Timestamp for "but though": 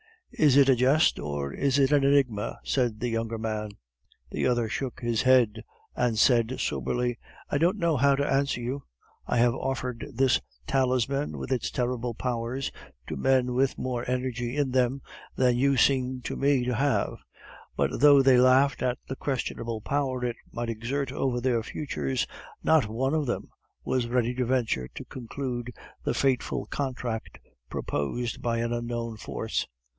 17.77-18.23